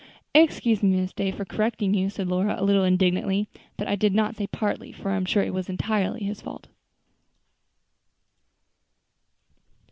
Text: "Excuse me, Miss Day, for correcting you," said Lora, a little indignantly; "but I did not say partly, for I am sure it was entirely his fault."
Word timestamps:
"Excuse 0.33 0.81
me, 0.81 0.95
Miss 0.95 1.13
Day, 1.13 1.29
for 1.29 1.45
correcting 1.45 1.93
you," 1.93 2.09
said 2.09 2.27
Lora, 2.27 2.55
a 2.57 2.63
little 2.63 2.83
indignantly; 2.83 3.47
"but 3.77 3.87
I 3.87 3.95
did 3.95 4.15
not 4.15 4.35
say 4.35 4.47
partly, 4.47 4.91
for 4.91 5.11
I 5.11 5.15
am 5.15 5.25
sure 5.25 5.43
it 5.43 5.53
was 5.53 5.69
entirely 5.69 6.23
his 6.23 6.41
fault." 6.41 6.65